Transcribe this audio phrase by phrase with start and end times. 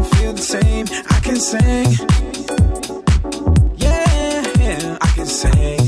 [0.00, 0.86] don't feel the same.
[1.10, 1.86] I can sing.
[3.76, 5.78] Yeah, I can sing.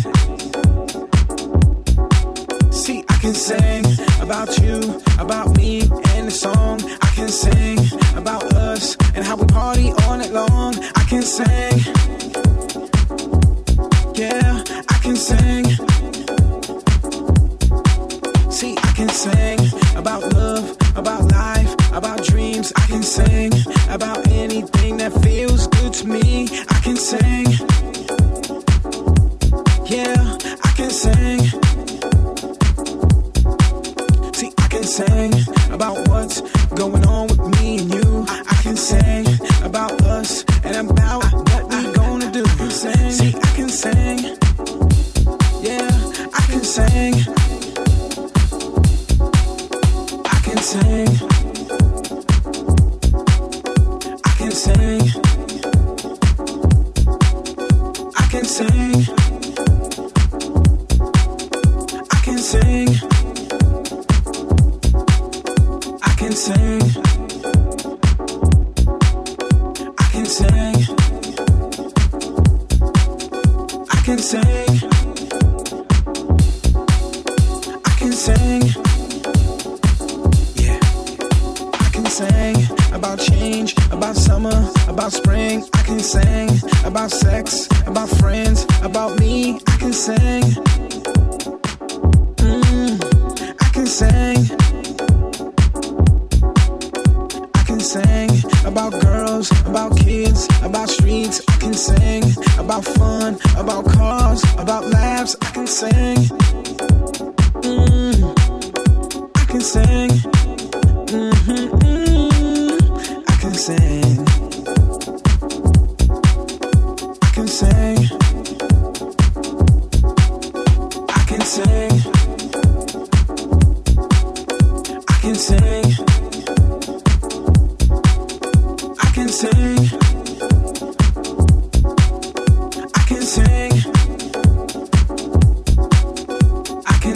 [2.73, 3.85] See, I can sing
[4.21, 5.83] about you, about me,
[6.15, 6.81] and the song.
[7.01, 7.79] I can sing
[8.17, 10.75] about us and how we party all night long.
[10.95, 12.02] I can sing.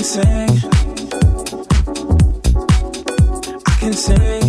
[0.07, 0.51] sing.
[3.67, 4.46] I can sing.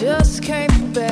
[0.00, 1.09] just came back.